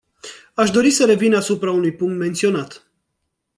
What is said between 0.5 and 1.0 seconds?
Aș dori